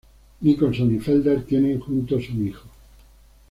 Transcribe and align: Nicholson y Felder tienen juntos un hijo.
Nicholson 0.41 0.95
y 0.95 0.99
Felder 0.99 1.43
tienen 1.43 1.79
juntos 1.79 2.27
un 2.31 2.47
hijo. 2.47 2.67